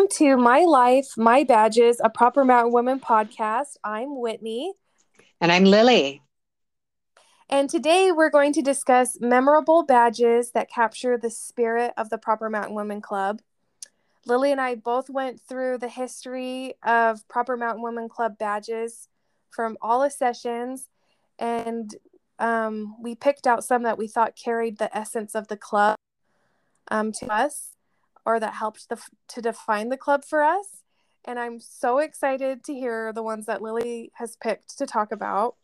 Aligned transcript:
Welcome 0.00 0.16
to 0.16 0.36
My 0.38 0.60
Life, 0.60 1.08
My 1.18 1.44
Badges, 1.44 2.00
a 2.02 2.08
Proper 2.08 2.42
Mountain 2.42 2.72
Woman 2.72 3.00
podcast. 3.00 3.76
I'm 3.84 4.18
Whitney. 4.18 4.72
And 5.42 5.52
I'm 5.52 5.64
Lily. 5.64 6.22
And 7.50 7.68
today 7.68 8.10
we're 8.10 8.30
going 8.30 8.54
to 8.54 8.62
discuss 8.62 9.18
memorable 9.20 9.82
badges 9.82 10.52
that 10.52 10.70
capture 10.70 11.18
the 11.18 11.28
spirit 11.28 11.92
of 11.98 12.08
the 12.08 12.16
Proper 12.16 12.48
Mountain 12.48 12.74
Woman 12.74 13.02
Club. 13.02 13.42
Lily 14.24 14.52
and 14.52 14.60
I 14.60 14.76
both 14.76 15.10
went 15.10 15.38
through 15.38 15.76
the 15.76 15.88
history 15.88 16.76
of 16.82 17.28
Proper 17.28 17.58
Mountain 17.58 17.82
Woman 17.82 18.08
Club 18.08 18.38
badges 18.38 19.06
from 19.50 19.76
all 19.82 20.00
the 20.00 20.10
sessions, 20.10 20.88
and 21.38 21.94
um, 22.38 22.96
we 23.02 23.14
picked 23.14 23.46
out 23.46 23.64
some 23.64 23.82
that 23.82 23.98
we 23.98 24.08
thought 24.08 24.34
carried 24.34 24.78
the 24.78 24.96
essence 24.96 25.34
of 25.34 25.48
the 25.48 25.58
club 25.58 25.96
um, 26.90 27.12
to 27.12 27.30
us 27.30 27.72
or 28.30 28.40
that 28.40 28.54
helped 28.54 28.88
the, 28.88 28.98
to 29.28 29.42
define 29.42 29.88
the 29.88 29.96
club 29.96 30.24
for 30.24 30.42
us. 30.42 30.82
And 31.24 31.38
I'm 31.38 31.60
so 31.60 31.98
excited 31.98 32.64
to 32.64 32.74
hear 32.74 33.12
the 33.12 33.22
ones 33.22 33.46
that 33.46 33.60
Lily 33.60 34.10
has 34.14 34.36
picked 34.36 34.78
to 34.78 34.86
talk 34.86 35.12
about. 35.12 35.56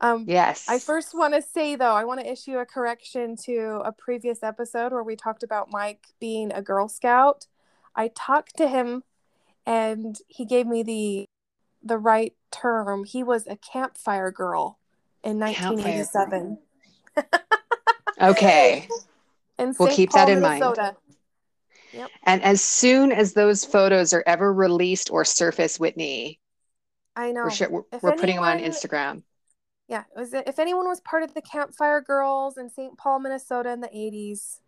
Um, 0.00 0.24
yes. 0.26 0.66
I 0.68 0.78
first 0.80 1.14
want 1.14 1.34
to 1.34 1.42
say, 1.42 1.76
though, 1.76 1.94
I 1.94 2.04
want 2.04 2.20
to 2.20 2.30
issue 2.30 2.58
a 2.58 2.66
correction 2.66 3.36
to 3.44 3.82
a 3.84 3.92
previous 3.92 4.42
episode 4.42 4.90
where 4.90 5.04
we 5.04 5.14
talked 5.14 5.44
about 5.44 5.70
Mike 5.70 6.08
being 6.18 6.52
a 6.52 6.60
Girl 6.62 6.88
Scout. 6.88 7.46
I 7.94 8.08
talked 8.08 8.56
to 8.56 8.66
him 8.66 9.04
and 9.66 10.18
he 10.26 10.44
gave 10.44 10.66
me 10.66 10.82
the 10.82 11.26
the 11.84 11.98
right 11.98 12.34
term. 12.50 13.04
He 13.04 13.22
was 13.22 13.46
a 13.46 13.56
campfire 13.56 14.30
girl 14.30 14.78
in 15.22 15.38
1987. 15.38 16.58
okay. 18.20 18.88
And 19.58 19.76
we'll 19.78 19.88
St. 19.88 19.96
keep 19.96 20.10
Paul, 20.10 20.26
that 20.26 20.32
in 20.32 20.40
Minnesota. 20.40 20.82
mind. 20.82 20.96
Yep. 21.92 22.10
And 22.24 22.42
as 22.42 22.62
soon 22.62 23.12
as 23.12 23.34
those 23.34 23.64
photos 23.64 24.12
are 24.12 24.24
ever 24.26 24.52
released 24.52 25.10
or 25.10 25.24
surface, 25.24 25.78
Whitney, 25.78 26.40
I 27.14 27.32
know 27.32 27.44
we're, 27.44 27.50
sh- 27.50 27.68
we're, 27.68 27.82
we're 28.00 28.16
putting 28.16 28.36
them 28.36 28.44
on 28.44 28.58
Instagram. 28.58 29.22
Yeah, 29.88 30.04
was 30.16 30.32
it, 30.32 30.44
if 30.46 30.58
anyone 30.58 30.88
was 30.88 31.00
part 31.00 31.22
of 31.22 31.34
the 31.34 31.42
Campfire 31.42 32.00
Girls 32.00 32.56
in 32.56 32.70
St. 32.70 32.96
Paul, 32.96 33.20
Minnesota 33.20 33.70
in 33.72 33.80
the 33.80 33.88
80s, 33.88 34.60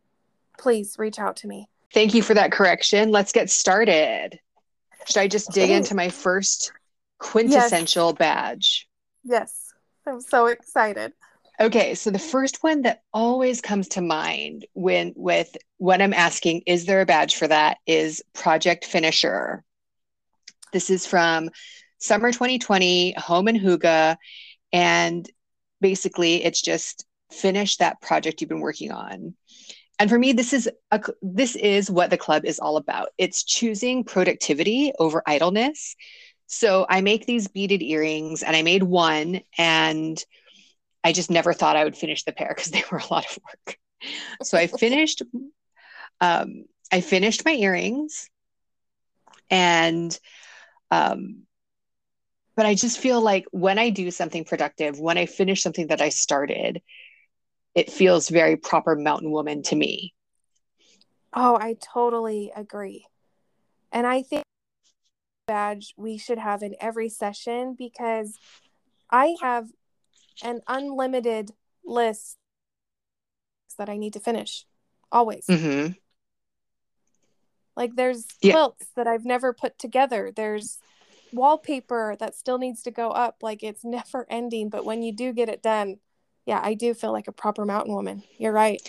please 0.58 0.96
reach 0.98 1.18
out 1.18 1.36
to 1.36 1.48
me. 1.48 1.68
Thank 1.92 2.12
you 2.12 2.22
for 2.22 2.34
that 2.34 2.52
correction. 2.52 3.10
Let's 3.10 3.32
get 3.32 3.50
started. 3.50 4.38
Should 5.06 5.18
I 5.18 5.28
just 5.28 5.52
dig 5.52 5.70
into 5.70 5.94
my 5.94 6.08
first 6.08 6.72
quintessential 7.18 8.08
yes. 8.08 8.18
badge? 8.18 8.88
Yes, 9.22 9.72
I'm 10.06 10.20
so 10.20 10.46
excited. 10.46 11.12
Okay, 11.60 11.94
so 11.94 12.10
the 12.10 12.18
first 12.18 12.64
one 12.64 12.82
that 12.82 13.02
always 13.12 13.60
comes 13.60 13.86
to 13.88 14.00
mind 14.00 14.66
when 14.72 15.12
with 15.14 15.56
what 15.78 16.02
I'm 16.02 16.12
asking 16.12 16.62
is 16.66 16.84
there 16.84 17.00
a 17.00 17.06
badge 17.06 17.36
for 17.36 17.46
that 17.46 17.78
is 17.86 18.22
Project 18.32 18.84
Finisher. 18.84 19.62
This 20.72 20.90
is 20.90 21.06
from 21.06 21.50
summer 21.98 22.32
2020, 22.32 23.14
home 23.16 23.46
in 23.46 23.56
Hygge 23.56 24.16
and 24.72 25.30
basically 25.80 26.42
it's 26.42 26.60
just 26.60 27.06
finish 27.30 27.76
that 27.76 28.00
project 28.00 28.40
you've 28.40 28.48
been 28.48 28.58
working 28.58 28.90
on. 28.90 29.34
And 30.00 30.10
for 30.10 30.18
me 30.18 30.32
this 30.32 30.52
is 30.52 30.68
a 30.90 31.00
this 31.22 31.54
is 31.54 31.88
what 31.88 32.10
the 32.10 32.18
club 32.18 32.44
is 32.44 32.58
all 32.58 32.76
about. 32.76 33.10
It's 33.16 33.44
choosing 33.44 34.02
productivity 34.02 34.92
over 34.98 35.22
idleness. 35.24 35.94
So 36.48 36.84
I 36.88 37.00
make 37.00 37.26
these 37.26 37.46
beaded 37.46 37.80
earrings 37.80 38.42
and 38.42 38.56
I 38.56 38.62
made 38.62 38.82
one 38.82 39.40
and 39.56 40.22
I 41.04 41.12
just 41.12 41.30
never 41.30 41.52
thought 41.52 41.76
I 41.76 41.84
would 41.84 41.96
finish 41.96 42.24
the 42.24 42.32
pair 42.32 42.48
because 42.48 42.70
they 42.72 42.82
were 42.90 42.98
a 42.98 43.06
lot 43.12 43.26
of 43.26 43.38
work. 43.44 43.78
So 44.42 44.58
I 44.58 44.66
finished 44.66 45.22
um, 46.20 46.64
I 46.92 47.00
finished 47.00 47.44
my 47.44 47.52
earrings 47.52 48.28
and 49.50 50.18
um, 50.90 51.42
but 52.56 52.66
I 52.66 52.74
just 52.74 52.98
feel 52.98 53.20
like 53.20 53.46
when 53.50 53.78
I 53.78 53.90
do 53.90 54.10
something 54.10 54.44
productive, 54.44 55.00
when 55.00 55.18
I 55.18 55.26
finish 55.26 55.62
something 55.62 55.88
that 55.88 56.00
I 56.00 56.10
started, 56.10 56.82
it 57.74 57.90
feels 57.90 58.28
very 58.28 58.56
proper 58.56 58.94
mountain 58.94 59.30
woman 59.30 59.62
to 59.64 59.76
me. 59.76 60.14
Oh, 61.32 61.56
I 61.60 61.76
totally 61.80 62.52
agree. 62.54 63.06
And 63.90 64.06
I 64.06 64.22
think 64.22 64.44
badge 65.48 65.94
we 65.96 66.16
should 66.16 66.38
have 66.38 66.62
in 66.62 66.76
every 66.80 67.08
session 67.08 67.74
because 67.76 68.38
I 69.10 69.36
have 69.42 69.68
an 70.42 70.60
unlimited 70.66 71.50
list 71.84 72.36
that 73.78 73.88
I 73.88 73.96
need 73.96 74.12
to 74.14 74.20
finish 74.20 74.64
always. 75.10 75.46
Mm-hmm. 75.46 75.92
Like 77.76 77.96
there's 77.96 78.26
yeah. 78.40 78.52
quilts 78.52 78.86
that 78.96 79.06
I've 79.06 79.24
never 79.24 79.52
put 79.52 79.78
together. 79.78 80.32
There's 80.34 80.78
wallpaper 81.32 82.16
that 82.20 82.36
still 82.36 82.58
needs 82.58 82.82
to 82.84 82.90
go 82.90 83.10
up. 83.10 83.38
Like 83.42 83.62
it's 83.62 83.84
never 83.84 84.26
ending. 84.30 84.68
But 84.68 84.84
when 84.84 85.02
you 85.02 85.12
do 85.12 85.32
get 85.32 85.48
it 85.48 85.62
done, 85.62 85.98
yeah, 86.46 86.60
I 86.62 86.74
do 86.74 86.94
feel 86.94 87.12
like 87.12 87.28
a 87.28 87.32
proper 87.32 87.64
mountain 87.64 87.94
woman. 87.94 88.22
You're 88.38 88.52
right. 88.52 88.80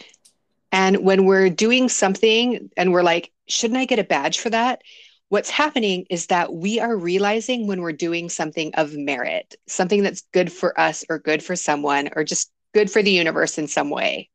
And 0.72 0.98
when 1.06 1.26
we're 1.26 1.50
doing 1.50 1.88
something 1.88 2.70
and 2.76 2.92
we're 2.92 3.04
like, 3.04 3.32
shouldn't 3.48 3.80
I 3.80 3.86
get 3.86 4.00
a 4.00 4.04
badge 4.04 4.40
for 4.40 4.50
that? 4.50 4.82
What's 5.30 5.50
happening 5.50 6.06
is 6.10 6.28
that 6.28 6.54
we 6.54 6.80
are 6.80 6.96
realizing 6.96 7.68
when 7.68 7.82
we're 7.82 7.92
doing 7.92 8.30
something 8.30 8.74
of 8.76 8.96
merit, 8.96 9.56
something 9.68 10.04
that's 10.04 10.22
good 10.34 10.52
for 10.52 10.80
us 10.80 11.04
or 11.10 11.20
good 11.20 11.44
for 11.44 11.56
someone 11.56 12.10
or 12.16 12.24
just 12.24 12.52
good 12.74 12.92
for 12.92 13.02
the 13.02 13.12
universe 13.12 13.58
in 13.58 13.68
some 13.68 13.90
way. 13.90 14.30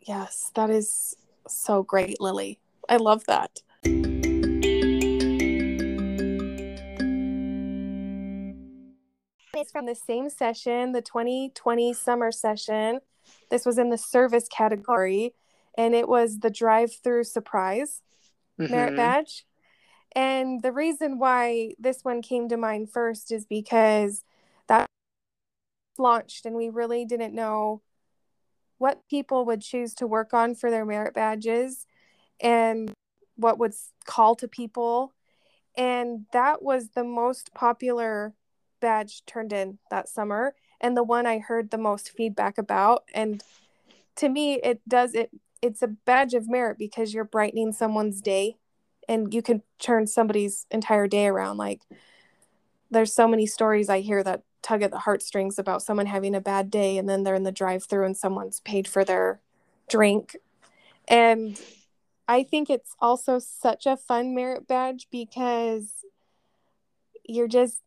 Yes, 0.00 0.50
that 0.54 0.70
is 0.70 1.16
so 1.48 1.82
great, 1.82 2.20
Lily. 2.20 2.60
I 2.88 2.96
love 2.96 3.24
that. 3.26 3.50
It's 9.58 9.72
from 9.72 9.86
the 9.86 9.94
same 9.94 10.28
session, 10.30 10.92
the 10.92 11.00
2020 11.02 11.92
summer 11.94 12.30
session. 12.30 13.00
This 13.50 13.64
was 13.66 13.78
in 13.78 13.88
the 13.90 13.98
service 13.98 14.46
category, 14.48 15.34
and 15.76 15.94
it 15.94 16.08
was 16.08 16.38
the 16.38 16.50
drive 16.50 16.94
through 16.94 17.24
surprise 17.24 18.02
mm-hmm. 18.60 18.72
merit 18.72 18.96
badge. 18.96 19.44
And 20.16 20.62
the 20.62 20.72
reason 20.72 21.18
why 21.18 21.74
this 21.78 22.02
one 22.02 22.22
came 22.22 22.48
to 22.48 22.56
mind 22.56 22.90
first 22.90 23.30
is 23.30 23.44
because 23.44 24.24
that 24.66 24.86
launched 25.98 26.46
and 26.46 26.56
we 26.56 26.70
really 26.70 27.04
didn't 27.04 27.34
know 27.34 27.82
what 28.78 29.06
people 29.10 29.44
would 29.44 29.60
choose 29.60 29.92
to 29.94 30.06
work 30.06 30.32
on 30.32 30.54
for 30.54 30.70
their 30.70 30.86
merit 30.86 31.12
badges 31.12 31.86
and 32.40 32.90
what 33.36 33.58
would 33.58 33.74
call 34.06 34.34
to 34.36 34.48
people. 34.48 35.12
And 35.76 36.24
that 36.32 36.62
was 36.62 36.88
the 36.90 37.04
most 37.04 37.52
popular 37.52 38.32
badge 38.80 39.22
turned 39.26 39.52
in 39.52 39.78
that 39.90 40.08
summer 40.08 40.54
and 40.80 40.96
the 40.96 41.02
one 41.02 41.26
I 41.26 41.40
heard 41.40 41.70
the 41.70 41.78
most 41.78 42.10
feedback 42.16 42.56
about. 42.56 43.04
And 43.12 43.44
to 44.16 44.30
me, 44.30 44.54
it 44.54 44.80
does 44.88 45.14
it. 45.14 45.30
It's 45.60 45.82
a 45.82 45.88
badge 45.88 46.32
of 46.32 46.48
merit 46.48 46.78
because 46.78 47.12
you're 47.12 47.24
brightening 47.24 47.72
someone's 47.72 48.22
day 48.22 48.56
and 49.08 49.32
you 49.32 49.42
can 49.42 49.62
turn 49.78 50.06
somebody's 50.06 50.66
entire 50.70 51.06
day 51.06 51.26
around 51.26 51.56
like 51.56 51.82
there's 52.90 53.12
so 53.12 53.26
many 53.26 53.46
stories 53.46 53.88
i 53.88 54.00
hear 54.00 54.22
that 54.22 54.42
tug 54.62 54.82
at 54.82 54.90
the 54.90 54.98
heartstrings 54.98 55.58
about 55.58 55.82
someone 55.82 56.06
having 56.06 56.34
a 56.34 56.40
bad 56.40 56.70
day 56.70 56.98
and 56.98 57.08
then 57.08 57.22
they're 57.22 57.34
in 57.34 57.44
the 57.44 57.52
drive 57.52 57.84
through 57.84 58.04
and 58.04 58.16
someone's 58.16 58.60
paid 58.60 58.88
for 58.88 59.04
their 59.04 59.40
drink 59.88 60.36
and 61.08 61.60
i 62.26 62.42
think 62.42 62.68
it's 62.68 62.94
also 63.00 63.38
such 63.38 63.86
a 63.86 63.96
fun 63.96 64.34
merit 64.34 64.66
badge 64.66 65.06
because 65.10 66.04
you're 67.28 67.48
just 67.48 67.82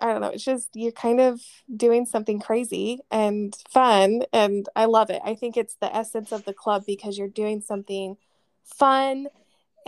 I 0.00 0.12
don't 0.12 0.20
know, 0.20 0.28
it's 0.28 0.44
just 0.44 0.70
you're 0.74 0.92
kind 0.92 1.20
of 1.20 1.40
doing 1.74 2.06
something 2.06 2.40
crazy 2.40 3.00
and 3.10 3.54
fun 3.68 4.22
and 4.32 4.68
I 4.76 4.84
love 4.84 5.10
it. 5.10 5.20
I 5.24 5.34
think 5.34 5.56
it's 5.56 5.74
the 5.74 5.94
essence 5.94 6.30
of 6.30 6.44
the 6.44 6.52
club 6.52 6.84
because 6.86 7.18
you're 7.18 7.28
doing 7.28 7.60
something 7.60 8.16
fun 8.64 9.28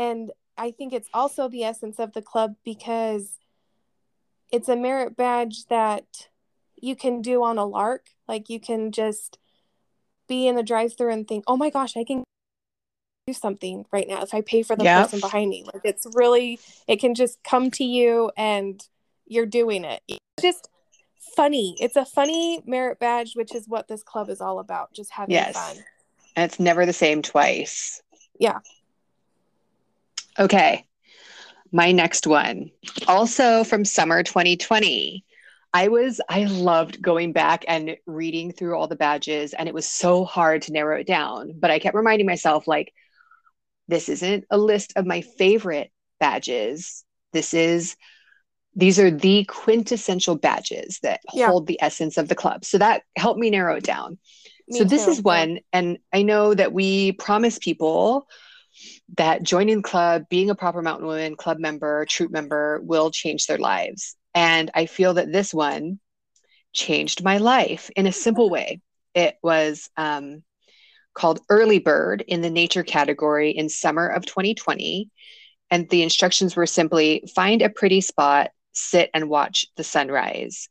and 0.01 0.31
I 0.57 0.71
think 0.71 0.95
it's 0.95 1.11
also 1.13 1.47
the 1.47 1.63
essence 1.63 1.99
of 1.99 2.15
the 2.15 2.23
club 2.23 2.55
because 2.65 3.37
it's 4.51 4.69
a 4.69 4.75
merit 4.75 5.15
badge 5.15 5.67
that 5.67 6.29
you 6.81 6.97
can 6.97 7.21
do 7.21 7.45
on 7.45 7.59
a 7.59 7.67
lark. 7.67 8.07
Like 8.27 8.49
you 8.49 8.61
can 8.61 8.93
just 8.93 9.39
be 10.27 10.49
in 10.49 10.57
the 10.57 10.63
drive 10.63 10.97
through 10.97 11.13
and 11.13 11.29
think, 11.29 11.45
oh 11.47 11.57
my 11.59 11.69
gosh, 11.69 11.99
I 11.99 12.05
can 12.05 12.25
do 13.27 13.35
something 13.35 13.85
right 13.93 14.09
now 14.09 14.23
if 14.23 14.33
I 14.33 14.41
pay 14.41 14.63
for 14.63 14.75
the 14.75 14.85
yep. 14.85 15.03
person 15.03 15.21
behind 15.21 15.51
me. 15.51 15.67
Like 15.67 15.83
it's 15.85 16.07
really, 16.15 16.59
it 16.89 16.97
can 16.97 17.15
just 17.15 17.43
come 17.45 17.71
to 17.73 17.85
you 17.85 18.31
and 18.39 18.83
you're 19.27 19.45
doing 19.45 19.85
it. 19.85 20.03
It's 20.09 20.21
just 20.41 20.71
funny. 21.37 21.77
It's 21.79 21.97
a 21.97 22.07
funny 22.07 22.63
merit 22.65 22.99
badge, 22.99 23.35
which 23.35 23.55
is 23.55 23.69
what 23.69 23.87
this 23.87 24.03
club 24.03 24.31
is 24.31 24.41
all 24.41 24.61
about, 24.61 24.95
just 24.95 25.11
having 25.11 25.35
yes. 25.35 25.55
fun. 25.55 25.85
And 26.37 26.51
it's 26.51 26.59
never 26.59 26.87
the 26.87 26.95
same 26.95 27.21
twice. 27.21 28.01
Yeah. 28.39 28.61
Okay. 30.39 30.87
My 31.73 31.93
next 31.93 32.27
one, 32.27 32.71
also 33.07 33.63
from 33.63 33.85
summer 33.85 34.23
2020. 34.23 35.25
I 35.73 35.87
was, 35.87 36.21
I 36.29 36.45
loved 36.45 37.01
going 37.01 37.33
back 37.33 37.65
and 37.69 37.97
reading 38.07 38.53
through 38.53 38.77
all 38.77 38.89
the 38.89 38.97
badges, 38.97 39.55
and 39.55 39.69
it 39.69 39.75
was 39.75 39.87
so 39.87 40.25
hard 40.25 40.63
to 40.63 40.73
narrow 40.73 40.99
it 40.99 41.07
down. 41.07 41.53
But 41.57 41.71
I 41.71 41.79
kept 41.79 41.95
reminding 41.95 42.27
myself, 42.27 42.67
like, 42.67 42.93
this 43.87 44.09
isn't 44.09 44.47
a 44.51 44.59
list 44.59 44.95
of 44.97 45.07
my 45.07 45.21
favorite 45.21 45.93
badges. 46.19 47.05
This 47.33 47.55
is 47.55 47.97
these 48.77 49.01
are 49.01 49.11
the 49.11 49.45
quintessential 49.45 50.37
badges 50.37 51.01
that 51.03 51.21
yeah. 51.35 51.49
hold 51.49 51.67
the 51.67 51.81
essence 51.83 52.17
of 52.17 52.29
the 52.29 52.37
club. 52.37 52.65
So 52.65 52.79
that 52.79 53.03
helped 53.17 53.41
me 53.41 53.51
narrow 53.51 53.77
it 53.77 53.83
down. 53.83 54.19
Me 54.69 54.79
so 54.79 54.85
this 54.85 55.07
too. 55.07 55.11
is 55.11 55.23
one, 55.23 55.59
and 55.73 55.99
I 56.13 56.23
know 56.23 56.55
that 56.55 56.73
we 56.73 57.13
promise 57.13 57.59
people 57.59 58.29
that 59.17 59.43
joining 59.43 59.79
the 59.79 59.83
club, 59.83 60.25
being 60.29 60.51
a 60.51 60.55
proper 60.55 60.83
mountain 60.83 61.07
woman 61.07 61.37
club 61.37 61.59
member, 61.59 62.05
troop 62.07 62.31
member 62.31 62.81
will 62.83 63.11
change 63.11 63.47
their 63.47 63.59
lives. 63.59 64.17
And 64.35 64.71
I 64.75 64.87
feel 64.87 65.15
that 65.15 65.33
this 65.33 65.53
one 65.53 65.99
changed 66.73 67.25
my 67.25 67.39
life 67.39 67.91
in 67.97 68.07
a 68.07 68.13
simple 68.13 68.49
way. 68.49 68.81
It 69.15 69.37
was 69.43 69.91
um, 69.97 70.43
called 71.15 71.41
Early 71.49 71.81
Bird 71.81 72.25
in 72.27 72.41
the 72.41 72.51
nature 72.51 72.85
category 72.85 73.51
in 73.51 73.69
summer 73.69 74.07
of 74.07 74.27
2020. 74.27 75.11
And 75.71 75.89
the 75.89 76.03
instructions 76.03 76.57
were 76.57 76.67
simply 76.67 77.25
find 77.35 77.63
a 77.63 77.71
pretty 77.71 78.01
spot, 78.01 78.51
sit 78.73 79.11
and 79.15 79.29
watch 79.29 79.67
the 79.77 79.85
sunrise. 79.85 80.69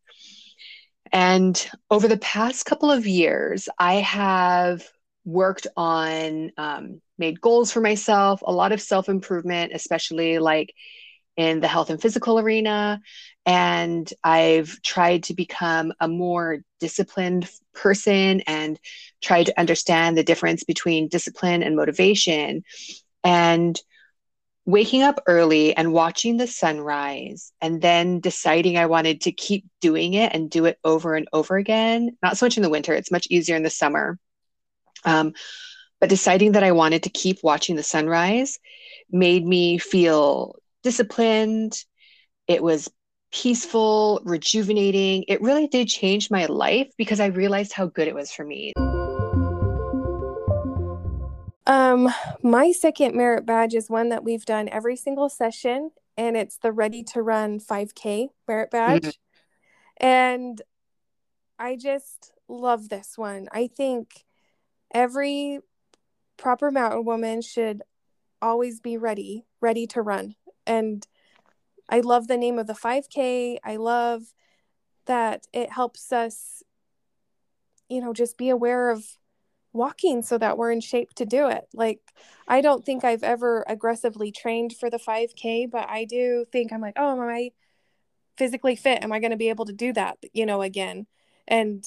And 1.12 1.70
over 1.90 2.08
the 2.08 2.18
past 2.18 2.66
couple 2.66 2.92
of 2.92 3.08
years, 3.08 3.68
I 3.78 3.96
have 3.96 4.88
worked 5.30 5.68
on, 5.78 6.52
um, 6.58 7.02
made 7.18 7.42
goals 7.42 7.72
for 7.72 7.82
myself, 7.82 8.42
a 8.46 8.52
lot 8.52 8.72
of 8.72 8.82
self 8.82 9.10
improvement, 9.10 9.72
especially 9.74 10.40
like 10.40 10.74
in 11.38 11.62
the 11.62 11.68
health 11.68 11.90
and 11.90 12.02
physical 12.02 12.40
arena. 12.40 13.00
And 13.46 14.12
I've 14.24 14.82
tried 14.82 15.24
to 15.24 15.34
become 15.34 15.94
a 16.00 16.08
more 16.08 16.60
disciplined 16.80 17.50
person 17.74 18.42
and 18.42 18.80
tried 19.22 19.46
to 19.46 19.60
understand 19.60 20.18
the 20.18 20.24
difference 20.24 20.64
between 20.64 21.08
discipline 21.08 21.64
and 21.64 21.76
motivation. 21.76 22.64
And 23.24 23.80
waking 24.66 25.02
up 25.02 25.20
early 25.26 25.76
and 25.76 25.94
watching 25.94 26.38
the 26.38 26.46
sunrise 26.46 27.52
and 27.60 27.82
then 27.82 28.20
deciding 28.20 28.78
I 28.78 28.86
wanted 28.86 29.22
to 29.22 29.32
keep 29.32 29.66
doing 29.82 30.14
it 30.14 30.32
and 30.34 30.50
do 30.50 30.66
it 30.66 30.78
over 30.84 31.16
and 31.16 31.28
over 31.34 31.58
again. 31.58 32.16
Not 32.22 32.38
so 32.38 32.46
much 32.46 32.58
in 32.58 32.64
the 32.64 32.70
winter, 32.70 32.94
it's 32.94 33.12
much 33.12 33.26
easier 33.32 33.56
in 33.56 33.64
the 33.64 33.70
summer. 33.72 34.20
Um, 35.06 35.34
but 36.00 36.10
deciding 36.10 36.54
that 36.54 36.64
I 36.64 36.72
wanted 36.72 37.04
to 37.04 37.10
keep 37.10 37.40
watching 37.44 37.76
the 37.76 37.84
sunrise 37.84 38.60
made 39.12 39.46
me 39.46 39.78
feel 39.78 40.56
disciplined. 40.84 41.74
It 42.48 42.64
was 42.64 42.90
peaceful, 43.32 44.22
rejuvenating. 44.24 45.26
It 45.28 45.42
really 45.42 45.68
did 45.68 45.88
change 45.88 46.32
my 46.32 46.46
life 46.46 46.90
because 46.98 47.20
I 47.20 47.28
realized 47.28 47.74
how 47.74 47.88
good 47.88 48.08
it 48.08 48.16
was 48.16 48.32
for 48.32 48.46
me. 48.46 48.74
Um, 51.68 52.10
my 52.42 52.72
second 52.72 53.16
merit 53.16 53.46
badge 53.46 53.76
is 53.76 53.90
one 53.90 54.10
that 54.10 54.24
we've 54.24 54.46
done 54.46 54.70
every 54.70 54.96
single 54.96 55.30
session, 55.30 55.92
and 56.18 56.36
it's 56.36 56.58
the 56.58 56.72
Ready 56.72 57.04
to 57.04 57.22
Run 57.22 57.60
5K 57.60 58.30
merit 58.48 58.72
badge. 58.72 59.04
Mm-hmm. 59.04 60.06
And 60.08 60.62
I 61.60 61.76
just 61.76 62.34
love 62.48 62.90
this 62.90 63.18
one. 63.18 63.50
I 63.52 63.68
think 63.68 64.26
every 64.94 65.60
proper 66.38 66.72
mountain 66.72 67.06
woman 67.06 67.42
should 67.42 67.84
always 68.42 68.80
be 68.80 68.98
ready, 68.98 69.46
ready 69.62 69.86
to 69.88 70.02
run. 70.02 70.36
And 70.66 71.06
I 71.90 72.00
love 72.00 72.28
the 72.28 72.38
name 72.38 72.60
of 72.60 72.68
the 72.68 72.74
5K. 72.74 73.58
I 73.64 73.76
love 73.76 74.34
that 75.06 75.48
it 75.54 75.72
helps 75.72 76.12
us, 76.12 76.64
you 77.90 78.00
know, 78.00 78.14
just 78.14 78.38
be 78.38 78.50
aware 78.50 78.90
of 78.90 79.04
walking 79.74 80.22
so 80.22 80.38
that 80.38 80.58
we're 80.58 80.72
in 80.72 80.82
shape 80.82 81.14
to 81.16 81.26
do 81.26 81.48
it. 81.48 81.68
Like, 81.74 82.00
I 82.48 82.62
don't 82.62 82.86
think 82.86 83.04
I've 83.04 83.24
ever 83.24 83.64
aggressively 83.68 84.32
trained 84.32 84.74
for 84.74 84.90
the 84.90 84.98
5K, 85.00 85.70
but 85.70 85.90
I 85.90 86.06
do 86.06 86.46
think 86.52 86.72
I'm 86.72 86.82
like, 86.82 86.96
oh, 86.98 87.12
am 87.12 87.30
I 87.30 87.52
physically 88.38 88.76
fit? 88.76 89.04
Am 89.04 89.12
I 89.12 89.20
going 89.20 89.32
to 89.32 89.38
be 89.38 89.50
able 89.50 89.66
to 89.66 89.74
do 89.74 89.94
that, 89.94 90.18
you 90.34 90.46
know, 90.46 90.62
again? 90.62 91.08
And 91.48 91.86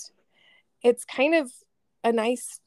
it's 0.83 1.05
kind 1.05 1.35
of 1.35 1.51
a 2.05 2.13
nice, 2.13 2.61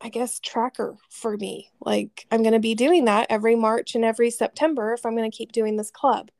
I 0.00 0.10
guess, 0.10 0.38
tracker 0.38 0.96
for 1.10 1.36
me. 1.36 1.70
Like, 1.80 2.26
I'm 2.30 2.42
going 2.42 2.52
to 2.52 2.60
be 2.60 2.74
doing 2.74 3.06
that 3.06 3.26
every 3.30 3.56
March 3.56 3.94
and 3.94 4.04
every 4.04 4.30
September 4.30 4.92
if 4.92 5.04
I'm 5.04 5.16
going 5.16 5.30
to 5.30 5.36
keep 5.36 5.52
doing 5.52 5.76
this 5.76 5.90
club. 5.90 6.30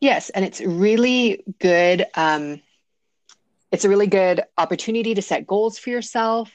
Yes. 0.00 0.30
And 0.30 0.44
it's 0.44 0.60
really 0.60 1.42
good. 1.58 2.04
Um, 2.14 2.60
it's 3.72 3.84
a 3.84 3.88
really 3.88 4.06
good 4.06 4.42
opportunity 4.56 5.14
to 5.14 5.22
set 5.22 5.46
goals 5.46 5.78
for 5.78 5.90
yourself. 5.90 6.50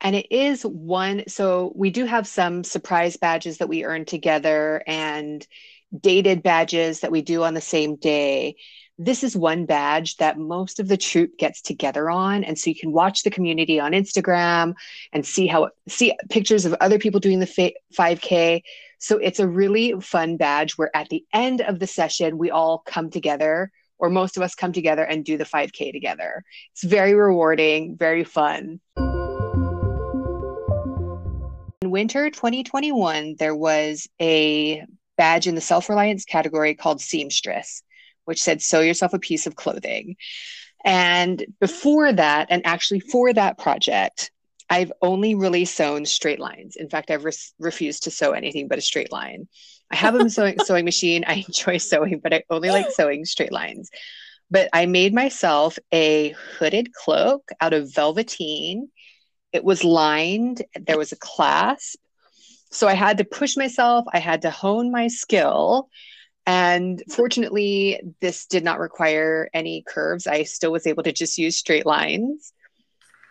And 0.00 0.16
it 0.16 0.26
is 0.32 0.62
one, 0.62 1.24
so 1.28 1.72
we 1.76 1.90
do 1.90 2.04
have 2.06 2.26
some 2.26 2.64
surprise 2.64 3.16
badges 3.16 3.58
that 3.58 3.68
we 3.68 3.84
earn 3.84 4.04
together 4.04 4.82
and 4.86 5.46
dated 5.98 6.42
badges 6.42 7.00
that 7.00 7.12
we 7.12 7.22
do 7.22 7.44
on 7.44 7.54
the 7.54 7.60
same 7.60 7.96
day. 7.96 8.56
This 8.98 9.24
is 9.24 9.36
one 9.36 9.64
badge 9.64 10.16
that 10.18 10.38
most 10.38 10.78
of 10.78 10.86
the 10.86 10.96
troop 10.96 11.38
gets 11.38 11.62
together 11.62 12.10
on. 12.10 12.44
And 12.44 12.58
so 12.58 12.68
you 12.68 12.76
can 12.76 12.92
watch 12.92 13.22
the 13.22 13.30
community 13.30 13.80
on 13.80 13.92
Instagram 13.92 14.74
and 15.12 15.24
see 15.24 15.46
how, 15.46 15.70
see 15.88 16.14
pictures 16.28 16.66
of 16.66 16.74
other 16.74 16.98
people 16.98 17.18
doing 17.18 17.40
the 17.40 17.74
5K. 17.94 18.62
So 18.98 19.16
it's 19.16 19.40
a 19.40 19.48
really 19.48 19.98
fun 20.00 20.36
badge 20.36 20.72
where 20.72 20.94
at 20.94 21.08
the 21.08 21.24
end 21.32 21.62
of 21.62 21.78
the 21.78 21.86
session, 21.86 22.36
we 22.36 22.50
all 22.50 22.82
come 22.86 23.10
together 23.10 23.72
or 23.98 24.10
most 24.10 24.36
of 24.36 24.42
us 24.42 24.54
come 24.54 24.72
together 24.72 25.04
and 25.04 25.24
do 25.24 25.38
the 25.38 25.44
5K 25.44 25.92
together. 25.92 26.44
It's 26.72 26.84
very 26.84 27.14
rewarding, 27.14 27.96
very 27.96 28.24
fun. 28.24 28.80
In 31.80 31.90
winter 31.90 32.28
2021, 32.30 33.36
there 33.38 33.54
was 33.54 34.06
a 34.20 34.84
badge 35.16 35.46
in 35.46 35.54
the 35.54 35.60
self 35.60 35.88
reliance 35.88 36.24
category 36.24 36.74
called 36.74 37.00
Seamstress, 37.00 37.82
which 38.24 38.42
said, 38.42 38.62
Sew 38.62 38.80
yourself 38.80 39.12
a 39.12 39.18
piece 39.18 39.46
of 39.46 39.56
clothing. 39.56 40.16
And 40.84 41.44
before 41.60 42.12
that, 42.12 42.48
and 42.50 42.66
actually 42.66 43.00
for 43.00 43.32
that 43.32 43.58
project, 43.58 44.30
I've 44.68 44.92
only 45.02 45.34
really 45.34 45.64
sewn 45.64 46.06
straight 46.06 46.40
lines. 46.40 46.76
In 46.76 46.88
fact, 46.88 47.10
I've 47.10 47.24
re- 47.24 47.32
refused 47.58 48.04
to 48.04 48.10
sew 48.10 48.32
anything 48.32 48.68
but 48.68 48.78
a 48.78 48.82
straight 48.82 49.12
line. 49.12 49.46
I 49.90 49.96
have 49.96 50.14
a 50.14 50.30
sewing, 50.30 50.58
sewing 50.64 50.84
machine. 50.84 51.24
I 51.26 51.44
enjoy 51.46 51.78
sewing, 51.78 52.20
but 52.20 52.32
I 52.32 52.42
only 52.50 52.70
like 52.70 52.90
sewing 52.96 53.24
straight 53.24 53.52
lines. 53.52 53.90
But 54.50 54.68
I 54.72 54.86
made 54.86 55.14
myself 55.14 55.78
a 55.92 56.34
hooded 56.58 56.92
cloak 56.92 57.50
out 57.60 57.74
of 57.74 57.94
velveteen. 57.94 58.88
It 59.52 59.62
was 59.62 59.84
lined, 59.84 60.62
there 60.74 60.98
was 60.98 61.12
a 61.12 61.16
clasp. 61.16 61.98
So 62.70 62.88
I 62.88 62.94
had 62.94 63.18
to 63.18 63.24
push 63.24 63.56
myself, 63.56 64.06
I 64.12 64.18
had 64.18 64.42
to 64.42 64.50
hone 64.50 64.90
my 64.90 65.08
skill. 65.08 65.90
And 66.46 67.02
fortunately, 67.08 68.00
this 68.20 68.46
did 68.46 68.64
not 68.64 68.80
require 68.80 69.48
any 69.54 69.84
curves. 69.86 70.26
I 70.26 70.42
still 70.42 70.72
was 70.72 70.86
able 70.86 71.04
to 71.04 71.12
just 71.12 71.38
use 71.38 71.56
straight 71.56 71.86
lines. 71.86 72.52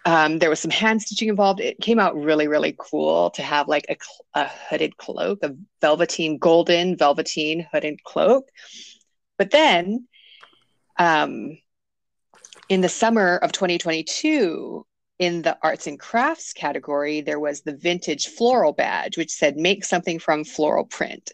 Um, 0.06 0.39
there 0.39 0.50
was 0.50 0.60
some 0.60 0.72
hand 0.72 1.01
stitching 1.01 1.30
involved. 1.30 1.60
It 1.60 1.80
came 1.80 2.00
out 2.00 2.15
really, 2.15 2.48
really 2.48 2.74
cool 2.77 3.30
to 3.32 3.44
have 3.44 3.68
like 3.68 3.86
a, 3.89 3.98
a 4.39 4.48
hooded 4.70 4.98
cloak, 4.98 5.39
a 5.44 5.56
velveteen, 5.82 6.38
golden 6.38 6.98
velveteen 6.98 7.68
hooded 7.72 8.03
cloak. 8.03 8.50
But 9.38 9.51
then 9.51 10.08
um, 10.98 11.58
in 12.70 12.82
the 12.82 12.89
summer 12.89 13.38
of 13.38 13.51
2022, 13.51 14.86
in 15.20 15.44
the 15.44 15.58
arts 15.62 15.86
and 15.86 16.00
crafts 16.00 16.51
category, 16.51 17.22
there 17.22 17.39
was 17.39 17.62
the 17.62 17.75
vintage 17.75 18.27
floral 18.27 18.74
badge, 18.74 19.18
which 19.18 19.30
said 19.30 19.56
make 19.56 19.86
something 19.86 20.18
from 20.18 20.44
floral 20.44 20.86
print. 20.86 21.32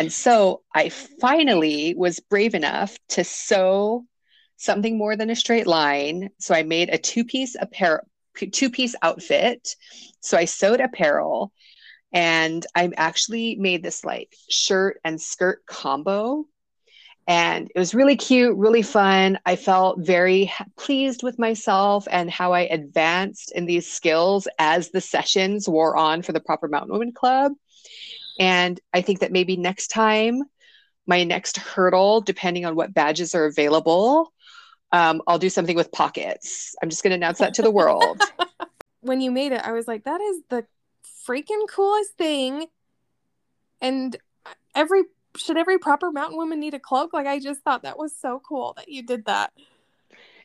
And 0.00 0.12
so 0.12 0.62
I 0.74 0.88
finally 0.88 1.94
was 1.96 2.20
brave 2.20 2.54
enough 2.54 2.96
to 3.10 3.24
sew 3.24 4.04
something 4.56 4.98
more 4.98 5.16
than 5.16 5.30
a 5.30 5.36
straight 5.36 5.66
line. 5.66 6.30
So 6.38 6.54
I 6.54 6.62
made 6.62 6.90
a 6.90 6.98
two 6.98 7.24
piece 7.24 7.56
apparel, 7.58 8.06
two 8.52 8.70
piece 8.70 8.94
outfit. 9.02 9.74
So 10.20 10.36
I 10.36 10.44
sewed 10.44 10.80
apparel 10.80 11.52
and 12.12 12.66
I 12.74 12.90
actually 12.96 13.56
made 13.56 13.82
this 13.82 14.04
like 14.04 14.34
shirt 14.48 15.00
and 15.04 15.20
skirt 15.20 15.64
combo. 15.66 16.44
And 17.26 17.70
it 17.74 17.78
was 17.78 17.94
really 17.94 18.16
cute, 18.16 18.56
really 18.56 18.80
fun. 18.80 19.38
I 19.44 19.56
felt 19.56 20.00
very 20.00 20.50
pleased 20.78 21.22
with 21.22 21.38
myself 21.38 22.08
and 22.10 22.30
how 22.30 22.52
I 22.52 22.60
advanced 22.60 23.52
in 23.52 23.66
these 23.66 23.90
skills 23.90 24.48
as 24.58 24.90
the 24.90 25.02
sessions 25.02 25.68
wore 25.68 25.94
on 25.94 26.22
for 26.22 26.32
the 26.32 26.40
Proper 26.40 26.68
Mountain 26.68 26.92
Women 26.92 27.12
Club. 27.12 27.52
And 28.38 28.80
I 28.92 29.00
think 29.00 29.20
that 29.20 29.32
maybe 29.32 29.56
next 29.56 29.88
time, 29.88 30.42
my 31.06 31.24
next 31.24 31.56
hurdle, 31.56 32.20
depending 32.20 32.64
on 32.64 32.76
what 32.76 32.94
badges 32.94 33.34
are 33.34 33.46
available, 33.46 34.32
um, 34.92 35.22
I'll 35.26 35.38
do 35.38 35.50
something 35.50 35.76
with 35.76 35.92
pockets. 35.92 36.74
I'm 36.82 36.90
just 36.90 37.02
going 37.02 37.10
to 37.10 37.16
announce 37.16 37.38
that 37.38 37.54
to 37.54 37.62
the 37.62 37.70
world. 37.70 38.20
when 39.00 39.20
you 39.20 39.30
made 39.30 39.52
it, 39.52 39.60
I 39.64 39.72
was 39.72 39.86
like, 39.86 40.04
that 40.04 40.20
is 40.20 40.42
the 40.50 40.64
freaking 41.26 41.68
coolest 41.68 42.16
thing. 42.16 42.66
And 43.80 44.16
every 44.74 45.02
should 45.36 45.56
every 45.56 45.78
proper 45.78 46.10
mountain 46.10 46.36
woman 46.36 46.60
need 46.60 46.74
a 46.74 46.80
cloak? 46.80 47.12
Like 47.12 47.26
I 47.26 47.38
just 47.38 47.60
thought 47.62 47.82
that 47.82 47.98
was 47.98 48.12
so 48.16 48.40
cool 48.46 48.74
that 48.76 48.88
you 48.88 49.02
did 49.02 49.26
that. 49.26 49.52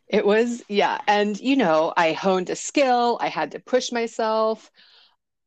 It 0.08 0.26
was, 0.26 0.62
yeah. 0.68 1.00
And 1.08 1.40
you 1.40 1.56
know, 1.56 1.94
I 1.96 2.12
honed 2.14 2.50
a 2.50 2.56
skill, 2.56 3.18
I 3.22 3.30
had 3.30 3.52
to 3.52 3.60
push 3.60 3.92
myself. 3.92 4.70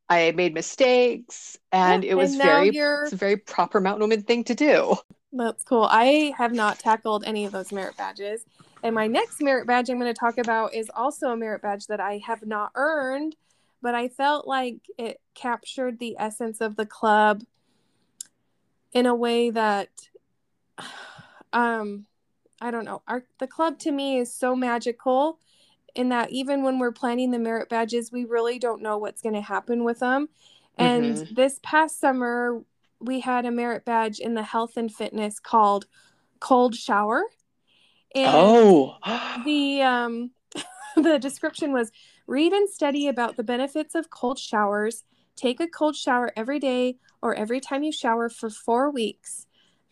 I 0.09 0.31
made 0.31 0.53
mistakes, 0.53 1.57
and 1.71 2.03
yeah, 2.03 2.11
it 2.11 2.15
was 2.15 2.33
and 2.33 2.41
very 2.41 2.69
it's 2.69 3.13
a 3.13 3.17
very 3.17 3.37
proper 3.37 3.81
mountain 3.81 4.01
woman 4.01 4.21
thing 4.21 4.43
to 4.45 4.55
do. 4.55 4.95
That's 5.33 5.63
cool. 5.63 5.87
I 5.89 6.33
have 6.37 6.53
not 6.53 6.79
tackled 6.79 7.25
any 7.25 7.45
of 7.45 7.51
those 7.51 7.71
merit 7.71 7.97
badges. 7.97 8.45
And 8.83 8.95
my 8.95 9.07
next 9.07 9.41
merit 9.41 9.67
badge 9.67 9.89
I'm 9.89 9.99
going 9.99 10.13
to 10.13 10.17
talk 10.17 10.37
about 10.37 10.73
is 10.73 10.89
also 10.95 11.31
a 11.31 11.37
merit 11.37 11.61
badge 11.61 11.87
that 11.87 11.99
I 11.99 12.19
have 12.25 12.45
not 12.45 12.71
earned, 12.75 13.35
but 13.81 13.95
I 13.95 14.07
felt 14.07 14.47
like 14.47 14.77
it 14.97 15.19
captured 15.33 15.99
the 15.99 16.15
essence 16.17 16.61
of 16.61 16.75
the 16.75 16.85
club 16.85 17.43
in 18.93 19.05
a 19.05 19.15
way 19.15 19.49
that 19.49 19.89
um 21.53 22.05
I 22.59 22.71
don't 22.71 22.85
know. 22.85 23.03
Our 23.07 23.23
the 23.39 23.47
club 23.47 23.77
to 23.79 23.91
me 23.91 24.17
is 24.17 24.33
so 24.33 24.55
magical 24.55 25.39
in 25.95 26.09
that 26.09 26.31
even 26.31 26.63
when 26.63 26.79
we're 26.79 26.91
planning 26.91 27.31
the 27.31 27.39
merit 27.39 27.69
badges, 27.69 28.11
we 28.11 28.25
really 28.25 28.59
don't 28.59 28.81
know 28.81 28.97
what's 28.97 29.21
going 29.21 29.35
to 29.35 29.41
happen 29.41 29.83
with 29.83 29.99
them. 29.99 30.29
And 30.77 31.15
mm-hmm. 31.15 31.33
this 31.33 31.59
past 31.63 31.99
summer, 31.99 32.63
we 32.99 33.19
had 33.19 33.45
a 33.45 33.51
merit 33.51 33.85
badge 33.85 34.19
in 34.19 34.33
the 34.33 34.43
health 34.43 34.77
and 34.77 34.93
fitness 34.93 35.39
called 35.39 35.85
Cold 36.39 36.75
Shower. 36.75 37.23
And 38.15 38.29
oh, 38.31 38.97
the 39.43 39.81
um, 39.81 40.31
the 40.95 41.19
description 41.19 41.73
was 41.73 41.91
read 42.27 42.53
and 42.53 42.69
study 42.69 43.07
about 43.07 43.37
the 43.37 43.43
benefits 43.43 43.95
of 43.95 44.09
cold 44.09 44.39
showers. 44.39 45.03
Take 45.35 45.59
a 45.59 45.67
cold 45.67 45.95
shower 45.95 46.31
every 46.35 46.59
day 46.59 46.97
or 47.21 47.35
every 47.35 47.59
time 47.59 47.83
you 47.83 47.91
shower 47.91 48.29
for 48.29 48.49
four 48.49 48.91
weeks. 48.91 49.45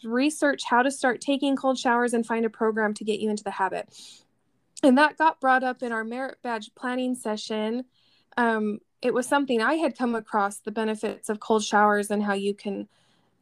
Research 0.03 0.63
how 0.65 0.81
to 0.81 0.91
start 0.91 1.21
taking 1.21 1.55
cold 1.55 1.79
showers 1.79 2.13
and 2.13 2.25
find 2.25 2.45
a 2.45 2.49
program 2.49 2.93
to 2.95 3.03
get 3.03 3.19
you 3.19 3.29
into 3.29 3.43
the 3.43 3.51
habit 3.51 3.89
and 4.83 4.97
that 4.97 5.17
got 5.17 5.39
brought 5.39 5.63
up 5.63 5.81
in 5.83 5.91
our 5.91 6.03
merit 6.03 6.37
badge 6.43 6.71
planning 6.75 7.15
session. 7.15 7.85
Um, 8.37 8.79
it 9.01 9.13
was 9.13 9.27
something 9.27 9.61
i 9.61 9.75
had 9.75 9.97
come 9.97 10.15
across 10.15 10.57
the 10.57 10.71
benefits 10.71 11.29
of 11.29 11.39
cold 11.39 11.63
showers 11.63 12.09
and 12.09 12.23
how 12.23 12.33
you 12.33 12.55
can 12.55 12.87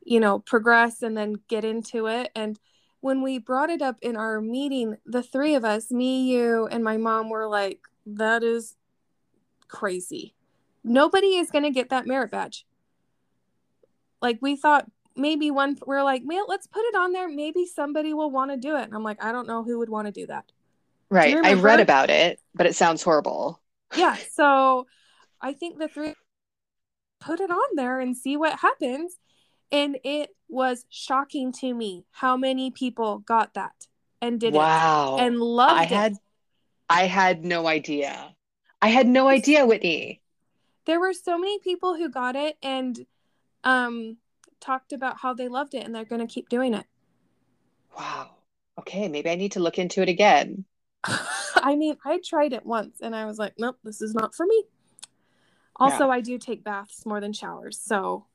you 0.03 0.19
know 0.19 0.39
progress 0.39 1.01
and 1.01 1.15
then 1.17 1.35
get 1.47 1.63
into 1.63 2.07
it. 2.07 2.31
And 2.35 2.59
when 2.99 3.21
we 3.21 3.37
brought 3.37 3.69
it 3.69 3.81
up 3.81 3.97
in 4.01 4.15
our 4.15 4.41
meeting 4.41 4.97
the 5.05 5.23
three 5.23 5.55
of 5.55 5.63
us 5.63 5.91
me 5.91 6.23
you 6.31 6.67
and 6.67 6.83
my 6.83 6.97
mom 6.97 7.29
were 7.29 7.47
like 7.47 7.81
that 8.05 8.43
is 8.43 8.75
crazy. 9.67 10.33
Nobody 10.83 11.37
is 11.37 11.49
going 11.49 11.63
to 11.63 11.71
get 11.71 11.89
that 11.89 12.05
merit 12.05 12.29
badge. 12.29 12.65
Like 14.21 14.39
we 14.41 14.57
thought 14.57 14.91
maybe 15.15 15.49
one 15.51 15.77
we're 15.85 16.03
like 16.03 16.23
man 16.25 16.43
let's 16.47 16.67
put 16.67 16.83
it 16.83 16.95
on 16.95 17.13
there. 17.13 17.29
Maybe 17.29 17.65
somebody 17.65 18.13
will 18.13 18.31
want 18.31 18.51
to 18.51 18.57
do 18.57 18.75
it. 18.75 18.83
And 18.83 18.93
i'm 18.93 19.03
like 19.03 19.23
i 19.23 19.31
don't 19.31 19.47
know 19.47 19.63
who 19.63 19.79
would 19.79 19.89
want 19.89 20.07
to 20.07 20.11
do 20.11 20.27
that 20.27 20.45
Right. 21.13 21.37
I 21.43 21.53
read 21.53 21.79
about 21.79 22.09
it, 22.09 22.39
but 22.55 22.65
it 22.65 22.75
sounds 22.75 23.03
horrible. 23.03 23.61
Yeah. 23.95 24.17
So 24.31 24.87
I 25.39 25.53
think 25.53 25.77
the 25.77 25.87
three 25.87 26.15
put 27.19 27.39
it 27.39 27.51
on 27.51 27.75
there 27.75 27.99
and 27.99 28.17
see 28.17 28.35
what 28.35 28.57
happens. 28.57 29.15
And 29.71 29.97
it 30.03 30.29
was 30.49 30.85
shocking 30.89 31.51
to 31.53 31.73
me 31.73 32.05
how 32.11 32.35
many 32.35 32.71
people 32.71 33.19
got 33.19 33.53
that 33.53 33.87
and 34.21 34.39
did 34.39 34.53
wow. 34.53 35.17
it 35.17 35.21
and 35.25 35.39
loved 35.39 35.79
I 35.79 35.83
it. 35.83 35.89
Had, 35.89 36.13
I 36.89 37.03
had 37.03 37.45
no 37.45 37.67
idea. 37.67 38.35
I 38.81 38.87
had 38.87 39.07
no 39.07 39.27
idea, 39.27 39.65
Whitney. 39.65 40.21
There 40.85 40.99
were 40.99 41.13
so 41.13 41.37
many 41.37 41.59
people 41.59 41.95
who 41.95 42.09
got 42.09 42.35
it 42.35 42.57
and 42.61 43.05
um, 43.63 44.17
talked 44.59 44.93
about 44.93 45.17
how 45.17 45.33
they 45.33 45.47
loved 45.47 45.75
it 45.75 45.85
and 45.85 45.93
they're 45.93 46.05
going 46.05 46.25
to 46.25 46.33
keep 46.33 46.49
doing 46.49 46.73
it. 46.73 46.85
Wow. 47.97 48.31
Okay. 48.79 49.07
Maybe 49.07 49.29
I 49.29 49.35
need 49.35 49.53
to 49.53 49.59
look 49.59 49.77
into 49.77 50.01
it 50.01 50.09
again. 50.09 50.65
I 51.03 51.75
mean, 51.75 51.97
I 52.05 52.19
tried 52.23 52.53
it 52.53 52.65
once 52.65 52.99
and 53.01 53.15
I 53.15 53.25
was 53.25 53.37
like, 53.37 53.53
nope, 53.57 53.77
this 53.83 54.01
is 54.01 54.13
not 54.13 54.33
for 54.35 54.45
me. 54.45 54.63
Also, 55.75 56.05
yeah. 56.05 56.11
I 56.11 56.21
do 56.21 56.37
take 56.37 56.63
baths 56.63 57.05
more 57.05 57.19
than 57.19 57.33
showers. 57.33 57.79
So, 57.79 58.25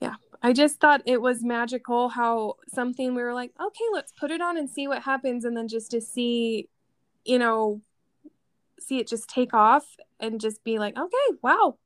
yeah, 0.00 0.14
I 0.42 0.52
just 0.52 0.80
thought 0.80 1.02
it 1.04 1.20
was 1.20 1.42
magical 1.42 2.08
how 2.08 2.54
something 2.72 3.14
we 3.14 3.22
were 3.22 3.34
like, 3.34 3.52
okay, 3.60 3.84
let's 3.92 4.12
put 4.12 4.30
it 4.30 4.40
on 4.40 4.56
and 4.56 4.68
see 4.68 4.88
what 4.88 5.02
happens. 5.02 5.44
And 5.44 5.56
then 5.56 5.68
just 5.68 5.90
to 5.92 6.00
see, 6.00 6.68
you 7.24 7.38
know, 7.38 7.82
see 8.80 8.98
it 8.98 9.08
just 9.08 9.28
take 9.28 9.52
off 9.54 9.84
and 10.18 10.40
just 10.40 10.64
be 10.64 10.78
like, 10.78 10.96
okay, 10.96 11.38
wow. 11.42 11.76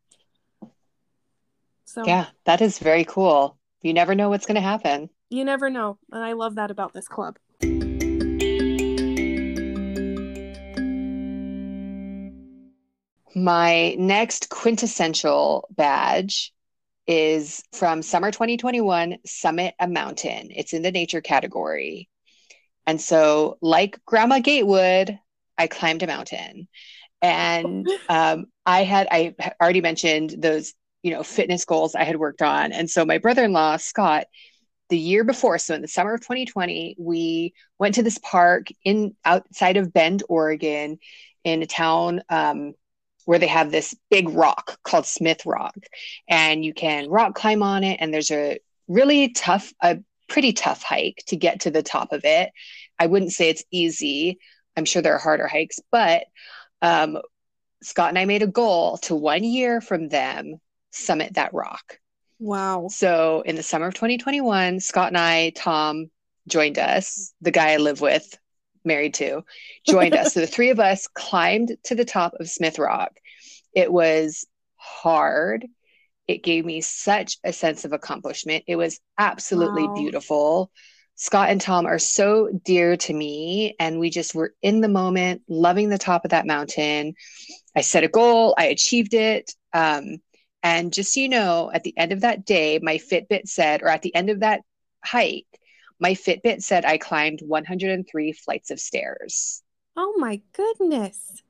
So, 1.84 2.04
yeah, 2.06 2.26
that 2.44 2.62
is 2.62 2.78
very 2.78 3.04
cool. 3.04 3.58
You 3.82 3.92
never 3.92 4.14
know 4.14 4.28
what's 4.30 4.46
going 4.46 4.54
to 4.54 4.60
happen. 4.60 5.10
You 5.28 5.44
never 5.44 5.68
know. 5.68 5.98
And 6.12 6.22
I 6.22 6.32
love 6.34 6.54
that 6.54 6.70
about 6.70 6.94
this 6.94 7.08
club. 7.08 7.36
My 13.34 13.94
next 13.98 14.48
quintessential 14.50 15.68
badge 15.70 16.52
is 17.06 17.62
from 17.72 18.02
summer 18.02 18.30
2021 18.30 19.18
Summit 19.24 19.74
a 19.80 19.88
Mountain. 19.88 20.48
It's 20.50 20.72
in 20.72 20.82
the 20.82 20.92
nature 20.92 21.20
category. 21.20 22.08
And 22.86 23.00
so, 23.00 23.58
like 23.60 23.98
Grandma 24.04 24.40
Gatewood, 24.40 25.18
I 25.56 25.66
climbed 25.66 26.02
a 26.02 26.06
mountain. 26.06 26.68
And 27.20 27.88
um, 28.08 28.46
I 28.66 28.84
had, 28.84 29.08
I 29.10 29.34
already 29.60 29.80
mentioned 29.80 30.34
those, 30.38 30.74
you 31.02 31.12
know, 31.12 31.22
fitness 31.22 31.64
goals 31.64 31.94
I 31.94 32.04
had 32.04 32.16
worked 32.16 32.42
on. 32.42 32.72
And 32.72 32.90
so, 32.90 33.04
my 33.04 33.18
brother 33.18 33.44
in 33.44 33.52
law, 33.52 33.76
Scott, 33.78 34.26
the 34.90 34.98
year 34.98 35.24
before, 35.24 35.56
so 35.58 35.74
in 35.74 35.80
the 35.80 35.88
summer 35.88 36.14
of 36.14 36.20
2020, 36.20 36.96
we 36.98 37.54
went 37.78 37.94
to 37.94 38.02
this 38.02 38.18
park 38.18 38.66
in 38.84 39.16
outside 39.24 39.78
of 39.78 39.92
Bend, 39.92 40.22
Oregon, 40.28 40.98
in 41.44 41.62
a 41.62 41.66
town 41.66 42.22
um, 42.28 42.74
where 43.24 43.38
they 43.38 43.46
have 43.46 43.70
this 43.70 43.94
big 44.10 44.28
rock 44.28 44.78
called 44.82 45.06
Smith 45.06 45.46
Rock, 45.46 45.76
and 46.28 46.64
you 46.64 46.74
can 46.74 47.08
rock 47.08 47.34
climb 47.34 47.62
on 47.62 47.84
it. 47.84 47.98
And 48.00 48.12
there's 48.12 48.30
a 48.30 48.58
really 48.88 49.30
tough, 49.30 49.72
a 49.82 49.98
pretty 50.28 50.52
tough 50.52 50.82
hike 50.82 51.22
to 51.28 51.36
get 51.36 51.60
to 51.60 51.70
the 51.70 51.82
top 51.82 52.12
of 52.12 52.24
it. 52.24 52.50
I 52.98 53.06
wouldn't 53.06 53.32
say 53.32 53.48
it's 53.48 53.64
easy. 53.70 54.38
I'm 54.76 54.84
sure 54.84 55.02
there 55.02 55.14
are 55.14 55.18
harder 55.18 55.46
hikes, 55.46 55.78
but 55.90 56.24
um, 56.80 57.18
Scott 57.82 58.08
and 58.08 58.18
I 58.18 58.24
made 58.24 58.42
a 58.42 58.46
goal 58.46 58.98
to 58.98 59.14
one 59.14 59.44
year 59.44 59.80
from 59.80 60.08
them 60.08 60.60
summit 60.90 61.34
that 61.34 61.52
rock. 61.52 61.98
Wow. 62.38 62.88
So 62.90 63.42
in 63.44 63.56
the 63.56 63.62
summer 63.62 63.86
of 63.86 63.94
2021, 63.94 64.80
Scott 64.80 65.08
and 65.08 65.18
I, 65.18 65.50
Tom 65.50 66.10
joined 66.48 66.78
us, 66.78 67.32
the 67.40 67.50
guy 67.50 67.72
I 67.72 67.76
live 67.76 68.00
with, 68.00 68.36
married 68.84 69.14
to, 69.14 69.44
joined 69.86 70.14
us. 70.14 70.34
So 70.34 70.40
the 70.40 70.46
three 70.46 70.70
of 70.70 70.80
us 70.80 71.06
climbed 71.08 71.76
to 71.84 71.94
the 71.94 72.04
top 72.04 72.34
of 72.38 72.48
Smith 72.48 72.78
Rock. 72.78 73.12
It 73.74 73.92
was 73.92 74.46
hard. 74.76 75.66
It 76.28 76.42
gave 76.42 76.64
me 76.64 76.80
such 76.80 77.38
a 77.44 77.52
sense 77.52 77.84
of 77.84 77.92
accomplishment. 77.92 78.64
It 78.66 78.76
was 78.76 79.00
absolutely 79.18 79.86
wow. 79.86 79.94
beautiful. 79.94 80.70
Scott 81.14 81.50
and 81.50 81.60
Tom 81.60 81.86
are 81.86 81.98
so 81.98 82.48
dear 82.64 82.96
to 82.96 83.12
me, 83.12 83.76
and 83.78 84.00
we 84.00 84.10
just 84.10 84.34
were 84.34 84.54
in 84.62 84.80
the 84.80 84.88
moment, 84.88 85.42
loving 85.48 85.88
the 85.88 85.98
top 85.98 86.24
of 86.24 86.30
that 86.30 86.46
mountain. 86.46 87.14
I 87.76 87.82
set 87.82 88.04
a 88.04 88.08
goal, 88.08 88.54
I 88.56 88.66
achieved 88.66 89.14
it. 89.14 89.54
Um, 89.72 90.18
and 90.62 90.92
just 90.92 91.12
so 91.12 91.20
you 91.20 91.28
know, 91.28 91.70
at 91.72 91.82
the 91.82 91.96
end 91.96 92.12
of 92.12 92.20
that 92.20 92.44
day, 92.44 92.78
my 92.80 92.98
Fitbit 92.98 93.46
said, 93.46 93.82
or 93.82 93.88
at 93.88 94.02
the 94.02 94.14
end 94.14 94.30
of 94.30 94.40
that 94.40 94.62
hike, 95.04 95.46
my 96.02 96.14
Fitbit 96.14 96.62
said 96.62 96.84
I 96.84 96.98
climbed 96.98 97.42
103 97.46 98.32
flights 98.32 98.72
of 98.72 98.80
stairs. 98.80 99.62
Oh 99.96 100.14
my 100.18 100.42
goodness. 100.52 101.44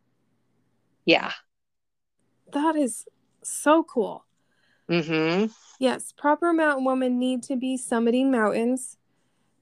Yeah. 1.06 1.32
That 2.52 2.76
is 2.76 3.06
so 3.42 3.82
cool. 3.82 4.26
Mm-hmm. 4.90 5.47
Yes, 5.78 6.12
proper 6.12 6.52
mountain 6.52 6.85
women 6.85 7.18
need 7.18 7.42
to 7.44 7.56
be 7.56 7.78
summiting 7.78 8.30
mountains. 8.30 8.99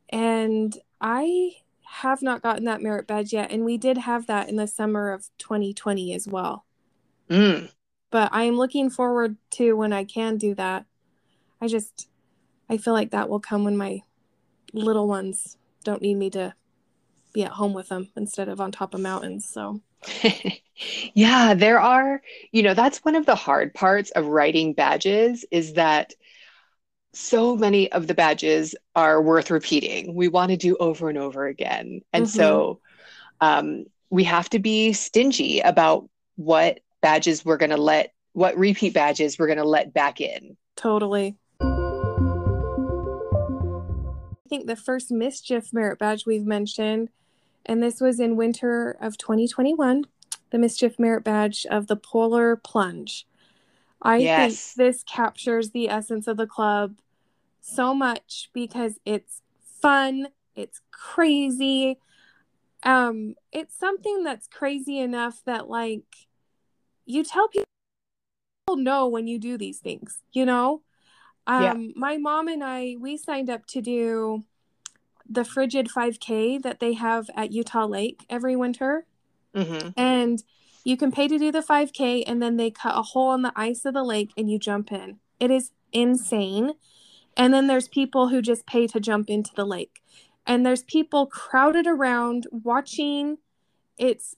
And 0.08 0.76
I 1.00 1.52
have 1.84 2.20
not 2.20 2.42
gotten 2.42 2.64
that 2.64 2.82
merit 2.82 3.06
badge 3.06 3.32
yet. 3.32 3.52
And 3.52 3.64
we 3.64 3.78
did 3.78 3.96
have 3.96 4.26
that 4.26 4.48
in 4.48 4.56
the 4.56 4.66
summer 4.66 5.12
of 5.12 5.30
2020 5.38 6.14
as 6.14 6.26
well. 6.26 6.64
Mm. 7.30 7.70
But 8.10 8.30
I 8.32 8.42
am 8.42 8.56
looking 8.56 8.90
forward 8.90 9.36
to 9.52 9.74
when 9.74 9.92
I 9.92 10.02
can 10.02 10.36
do 10.36 10.52
that. 10.56 10.84
I 11.60 11.68
just, 11.68 12.08
I 12.68 12.76
feel 12.76 12.92
like 12.92 13.12
that 13.12 13.28
will 13.28 13.38
come 13.38 13.62
when 13.62 13.76
my 13.76 14.02
little 14.72 15.08
ones 15.08 15.56
don't 15.84 16.02
need 16.02 16.16
me 16.16 16.30
to 16.30 16.54
be 17.32 17.44
at 17.44 17.52
home 17.52 17.72
with 17.72 17.88
them 17.88 18.08
instead 18.16 18.48
of 18.48 18.60
on 18.60 18.72
top 18.72 18.94
of 18.94 19.00
mountains. 19.00 19.48
So, 19.48 19.80
yeah, 21.14 21.54
there 21.54 21.80
are, 21.80 22.20
you 22.52 22.62
know, 22.62 22.74
that's 22.74 23.04
one 23.04 23.14
of 23.14 23.26
the 23.26 23.34
hard 23.34 23.74
parts 23.74 24.10
of 24.10 24.26
writing 24.26 24.72
badges 24.72 25.44
is 25.50 25.74
that 25.74 26.12
so 27.12 27.56
many 27.56 27.90
of 27.92 28.06
the 28.06 28.14
badges 28.14 28.74
are 28.94 29.20
worth 29.20 29.50
repeating. 29.50 30.14
We 30.14 30.28
want 30.28 30.50
to 30.50 30.56
do 30.56 30.76
over 30.78 31.08
and 31.08 31.18
over 31.18 31.46
again. 31.46 32.02
And 32.12 32.26
mm-hmm. 32.26 32.38
so 32.38 32.80
um, 33.40 33.84
we 34.10 34.24
have 34.24 34.48
to 34.50 34.58
be 34.58 34.92
stingy 34.92 35.60
about 35.60 36.08
what 36.36 36.80
badges 37.00 37.44
we're 37.44 37.56
going 37.56 37.70
to 37.70 37.76
let, 37.76 38.12
what 38.32 38.56
repeat 38.56 38.94
badges 38.94 39.38
we're 39.38 39.46
going 39.46 39.58
to 39.58 39.64
let 39.64 39.92
back 39.92 40.20
in. 40.20 40.56
Totally 40.76 41.36
think 44.50 44.66
the 44.66 44.76
first 44.76 45.10
mischief 45.10 45.72
merit 45.72 45.98
badge 45.98 46.26
we've 46.26 46.44
mentioned, 46.44 47.08
and 47.64 47.82
this 47.82 48.00
was 48.00 48.20
in 48.20 48.36
winter 48.36 48.98
of 49.00 49.16
2021, 49.16 50.04
the 50.50 50.58
mischief 50.58 50.98
merit 50.98 51.24
badge 51.24 51.64
of 51.70 51.86
the 51.86 51.96
polar 51.96 52.56
plunge. 52.56 53.26
I 54.02 54.16
yes. 54.16 54.72
think 54.74 54.76
this 54.76 55.02
captures 55.04 55.70
the 55.70 55.88
essence 55.88 56.26
of 56.26 56.36
the 56.36 56.46
club 56.46 56.96
so 57.60 57.94
much 57.94 58.50
because 58.52 58.98
it's 59.04 59.40
fun, 59.80 60.28
it's 60.56 60.80
crazy. 60.90 61.98
Um, 62.82 63.34
it's 63.52 63.78
something 63.78 64.24
that's 64.24 64.48
crazy 64.48 64.98
enough 64.98 65.42
that 65.44 65.68
like 65.68 66.04
you 67.04 67.22
tell 67.22 67.48
people 67.48 67.66
know 68.70 69.06
when 69.06 69.26
you 69.26 69.38
do 69.38 69.58
these 69.58 69.78
things, 69.78 70.22
you 70.32 70.44
know? 70.44 70.82
Um, 71.46 71.62
yeah. 71.62 71.92
my 71.96 72.16
mom 72.16 72.48
and 72.48 72.62
I 72.62 72.96
we 73.00 73.16
signed 73.16 73.50
up 73.50 73.66
to 73.66 73.80
do 73.80 74.44
the 75.28 75.44
frigid 75.44 75.88
5k 75.88 76.62
that 76.62 76.80
they 76.80 76.94
have 76.94 77.30
at 77.36 77.52
Utah 77.52 77.86
Lake 77.86 78.24
every 78.28 78.56
winter. 78.56 79.06
Mm-hmm. 79.54 79.90
And 79.96 80.42
you 80.84 80.96
can 80.96 81.12
pay 81.12 81.28
to 81.28 81.38
do 81.38 81.52
the 81.52 81.62
5k 81.62 82.24
and 82.26 82.42
then 82.42 82.56
they 82.56 82.70
cut 82.70 82.98
a 82.98 83.02
hole 83.02 83.32
in 83.34 83.42
the 83.42 83.52
ice 83.54 83.84
of 83.84 83.94
the 83.94 84.02
lake 84.02 84.32
and 84.36 84.50
you 84.50 84.58
jump 84.58 84.90
in. 84.90 85.18
It 85.38 85.50
is 85.50 85.70
insane. 85.92 86.72
And 87.36 87.54
then 87.54 87.68
there's 87.68 87.88
people 87.88 88.28
who 88.28 88.42
just 88.42 88.66
pay 88.66 88.86
to 88.88 89.00
jump 89.00 89.30
into 89.30 89.50
the 89.54 89.64
lake. 89.64 90.02
And 90.46 90.66
there's 90.66 90.82
people 90.82 91.26
crowded 91.26 91.86
around 91.86 92.46
watching. 92.50 93.38
It's 93.98 94.36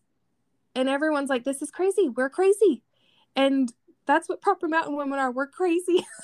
and 0.74 0.88
everyone's 0.88 1.30
like, 1.30 1.44
This 1.44 1.62
is 1.62 1.70
crazy. 1.70 2.08
We're 2.08 2.30
crazy. 2.30 2.82
And 3.34 3.72
that's 4.06 4.28
what 4.28 4.42
proper 4.42 4.68
mountain 4.68 4.96
women 4.96 5.18
are. 5.18 5.30
We're 5.30 5.46
crazy. 5.46 6.04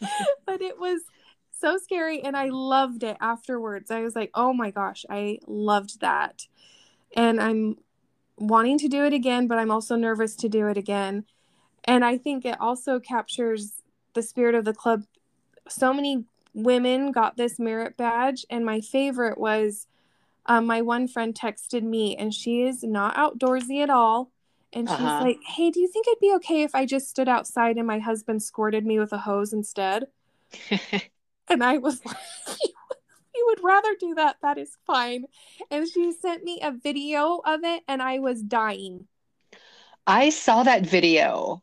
but 0.46 0.60
it 0.60 0.78
was 0.78 1.02
so 1.50 1.76
scary 1.78 2.22
and 2.22 2.36
I 2.36 2.48
loved 2.50 3.02
it 3.02 3.16
afterwards. 3.20 3.90
I 3.90 4.02
was 4.02 4.14
like, 4.14 4.30
oh 4.34 4.52
my 4.52 4.70
gosh, 4.70 5.04
I 5.10 5.38
loved 5.46 6.00
that. 6.00 6.46
And 7.16 7.40
I'm 7.40 7.78
wanting 8.36 8.78
to 8.78 8.88
do 8.88 9.04
it 9.04 9.12
again, 9.12 9.46
but 9.46 9.58
I'm 9.58 9.70
also 9.70 9.96
nervous 9.96 10.36
to 10.36 10.48
do 10.48 10.68
it 10.68 10.76
again. 10.76 11.24
And 11.84 12.04
I 12.04 12.18
think 12.18 12.44
it 12.44 12.60
also 12.60 13.00
captures 13.00 13.82
the 14.14 14.22
spirit 14.22 14.54
of 14.54 14.64
the 14.64 14.74
club. 14.74 15.04
So 15.68 15.92
many 15.92 16.24
women 16.54 17.12
got 17.12 17.36
this 17.36 17.58
merit 17.58 17.96
badge, 17.96 18.44
and 18.50 18.64
my 18.64 18.80
favorite 18.80 19.38
was 19.38 19.86
um, 20.46 20.66
my 20.66 20.82
one 20.82 21.08
friend 21.08 21.34
texted 21.34 21.82
me, 21.82 22.16
and 22.16 22.32
she 22.32 22.62
is 22.62 22.82
not 22.82 23.16
outdoorsy 23.16 23.82
at 23.82 23.90
all. 23.90 24.30
And 24.72 24.88
she's 24.88 24.98
uh-huh. 24.98 25.20
like, 25.22 25.38
Hey, 25.46 25.70
do 25.70 25.80
you 25.80 25.88
think 25.88 26.06
it'd 26.06 26.20
be 26.20 26.34
okay 26.36 26.62
if 26.62 26.74
I 26.74 26.86
just 26.86 27.08
stood 27.08 27.28
outside 27.28 27.76
and 27.76 27.86
my 27.86 27.98
husband 27.98 28.42
squirted 28.42 28.84
me 28.84 28.98
with 28.98 29.12
a 29.12 29.18
hose 29.18 29.52
instead? 29.52 30.06
and 31.48 31.64
I 31.64 31.78
was 31.78 32.00
like, 32.06 32.16
You 33.34 33.44
would 33.46 33.62
rather 33.62 33.94
do 33.98 34.14
that. 34.16 34.36
That 34.42 34.58
is 34.58 34.76
fine. 34.86 35.24
And 35.70 35.88
she 35.88 36.12
sent 36.12 36.44
me 36.44 36.60
a 36.62 36.72
video 36.72 37.40
of 37.44 37.60
it, 37.64 37.82
and 37.88 38.02
I 38.02 38.18
was 38.18 38.42
dying. 38.42 39.06
I 40.06 40.30
saw 40.30 40.62
that 40.62 40.86
video. 40.86 41.62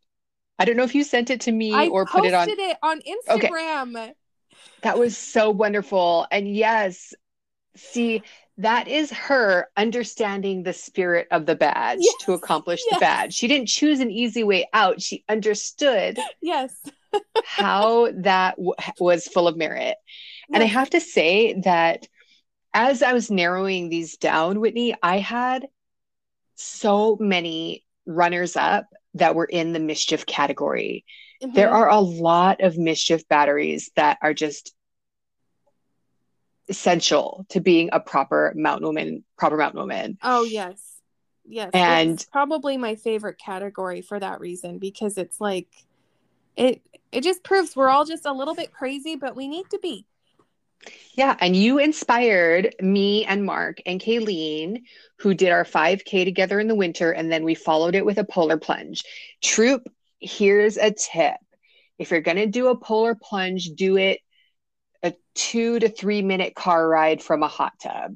I 0.58 0.66
don't 0.66 0.78
know 0.78 0.84
if 0.84 0.96
you 0.96 1.04
sent 1.04 1.30
it 1.30 1.42
to 1.42 1.52
me 1.52 1.74
I 1.74 1.88
or 1.88 2.06
put 2.06 2.26
it 2.26 2.34
on. 2.34 2.48
it 2.50 2.78
on 2.82 3.02
Instagram. 3.02 3.96
Okay. 3.96 4.14
That 4.82 4.98
was 4.98 5.18
so 5.18 5.50
wonderful. 5.50 6.28
And 6.32 6.54
yes, 6.54 7.14
see, 7.75 8.24
that 8.58 8.88
is 8.88 9.12
her 9.12 9.67
understanding 9.75 10.63
the 10.63 10.74
spirit 10.74 11.27
of 11.32 11.46
the 11.46 11.55
badge 11.55 12.00
yes, 12.01 12.15
to 12.22 12.34
accomplish 12.34 12.82
yes. 12.89 12.96
the 12.96 13.03
badge. 13.03 13.34
She 13.34 13.48
didn't 13.48 13.67
choose 13.67 14.00
an 14.00 14.12
easy 14.12 14.44
way 14.44 14.67
out. 14.74 15.01
She 15.01 15.24
understood 15.27 16.17
yes 16.41 16.74
how 17.44 18.11
that 18.11 18.55
w- 18.57 18.74
was 19.00 19.27
full 19.27 19.48
of 19.48 19.57
merit. 19.57 19.98
And 20.53 20.61
I 20.61 20.68
have 20.68 20.90
to 20.92 21.00
say 21.00 21.53
that 21.61 22.07
as 22.74 23.01
I 23.01 23.14
was 23.14 23.31
narrowing 23.31 23.90
these 23.90 24.18
down, 24.18 24.59
Whitney, 24.59 24.96
I 25.01 25.18
had 25.18 25.68
so 26.55 27.18
many 27.20 27.83
runners 28.05 28.55
up 28.55 28.85
that 29.16 29.33
were 29.33 29.46
in 29.46 29.74
the 29.74 29.79
mischief 29.79 30.25
category. 30.25 31.05
Mm-hmm. 31.42 31.53
There 31.53 31.72
are 31.72 31.90
a 31.90 32.00
lot 32.00 32.61
of 32.61 32.77
mischief 32.77 33.27
batteries 33.27 33.90
that 33.96 34.18
are 34.22 34.33
just 34.33 34.75
essential 36.68 37.46
to 37.50 37.60
being 37.60 37.90
a 37.92 38.00
proper 38.00 38.54
mountain 38.56 38.88
woman, 38.88 39.24
proper 39.38 39.58
mountain 39.58 39.80
woman. 39.80 40.18
Oh 40.22 40.44
yes. 40.44 40.82
Yes. 41.48 41.72
And 41.74 42.12
it's 42.12 42.25
probably 42.25 42.78
my 42.78 42.96
favorite 42.96 43.38
category 43.38 44.01
for 44.01 44.20
that 44.20 44.40
reason 44.40 44.80
because 44.80 45.18
it's 45.18 45.40
like 45.40 45.68
it 46.56 46.82
it 47.12 47.24
just 47.24 47.44
proves 47.44 47.75
we're 47.75 47.90
all 47.90 48.06
just 48.06 48.25
a 48.25 48.34
little 48.34 48.56
bit 48.56 48.72
crazy, 48.72 49.16
but 49.16 49.36
we 49.36 49.48
need 49.48 49.70
to 49.70 49.80
be. 49.80 50.06
Yeah, 51.14 51.36
and 51.40 51.56
you 51.56 51.80
inspired 51.80 52.75
me 52.82 53.25
and 53.25 53.46
Mark 53.46 53.82
and 53.86 54.00
Kayleen, 54.00 54.84
who 55.18 55.34
did 55.34 55.50
our 55.50 55.64
5K 55.64 56.25
together 56.25 56.60
in 56.60 56.68
the 56.68 56.75
winter, 56.75 57.12
and 57.12 57.32
then 57.32 57.44
we 57.44 57.56
followed 57.56 57.96
it 57.96 58.06
with 58.06 58.18
a 58.18 58.24
polar 58.24 58.58
plunge. 58.58 59.04
Troop, 59.42 59.88
here's 60.20 60.78
a 60.78 60.92
tip. 60.92 61.38
If 61.98 62.12
you're 62.12 62.22
going 62.22 62.38
to 62.38 62.46
do 62.46 62.68
a 62.68 62.78
polar 62.78 63.16
plunge, 63.16 63.72
do 63.75 63.98
it 63.98 64.20
two 65.36 65.80
to 65.80 65.90
three 65.90 66.22
minute 66.22 66.56
car 66.56 66.88
ride 66.88 67.22
from 67.22 67.44
a 67.44 67.48
hot 67.48 67.74
tub. 67.82 68.16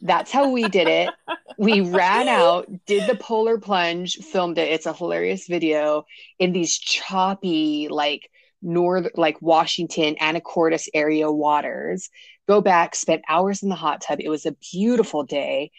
That's 0.00 0.32
how 0.32 0.50
we 0.50 0.68
did 0.68 0.88
it. 0.88 1.10
We 1.58 1.80
ran 1.80 2.28
out, 2.28 2.66
did 2.86 3.08
the 3.08 3.14
polar 3.14 3.58
plunge, 3.58 4.16
filmed 4.16 4.58
it. 4.58 4.70
It's 4.70 4.86
a 4.86 4.92
hilarious 4.92 5.46
video 5.46 6.04
in 6.38 6.52
these 6.52 6.76
choppy, 6.78 7.88
like 7.88 8.28
north, 8.60 9.08
like 9.14 9.40
Washington, 9.40 10.16
Anacortes 10.20 10.88
area 10.92 11.30
waters. 11.30 12.10
Go 12.48 12.60
back, 12.60 12.94
spent 12.94 13.22
hours 13.28 13.62
in 13.62 13.68
the 13.68 13.74
hot 13.74 14.00
tub. 14.00 14.18
It 14.20 14.28
was 14.28 14.44
a 14.44 14.56
beautiful 14.72 15.24
day. 15.24 15.70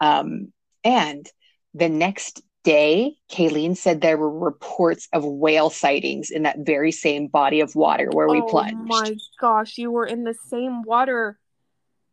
Um, 0.00 0.52
and 0.82 1.26
the 1.74 1.88
next 1.88 2.42
day, 2.66 3.16
Kayleen 3.30 3.76
said 3.76 4.00
there 4.00 4.18
were 4.18 4.40
reports 4.40 5.06
of 5.12 5.24
whale 5.24 5.70
sightings 5.70 6.30
in 6.30 6.42
that 6.42 6.58
very 6.58 6.90
same 6.90 7.28
body 7.28 7.60
of 7.60 7.76
water 7.76 8.10
where 8.10 8.28
we 8.28 8.40
oh 8.40 8.46
plunged. 8.46 8.74
Oh 8.74 8.84
my 8.84 9.16
gosh, 9.40 9.78
you 9.78 9.92
were 9.92 10.04
in 10.04 10.24
the 10.24 10.34
same 10.48 10.82
water 10.82 11.38